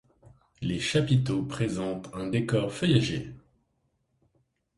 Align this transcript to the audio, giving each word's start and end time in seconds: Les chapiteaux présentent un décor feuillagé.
Les 0.63 0.79
chapiteaux 0.79 1.43
présentent 1.43 2.09
un 2.15 2.25
décor 2.25 2.73
feuillagé. 2.73 3.35